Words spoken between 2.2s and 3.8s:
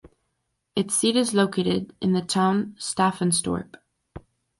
town Staffanstorp.